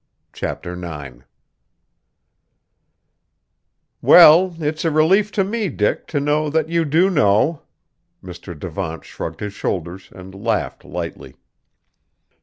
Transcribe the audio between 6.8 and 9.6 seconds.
do know!" Mr. Devant shrugged his